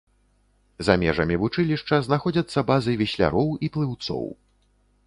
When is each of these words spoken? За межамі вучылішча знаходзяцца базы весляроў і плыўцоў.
За 0.87 0.95
межамі 1.03 1.35
вучылішча 1.43 2.01
знаходзяцца 2.09 2.59
базы 2.73 2.97
весляроў 3.05 3.49
і 3.67 3.73
плыўцоў. 3.79 4.27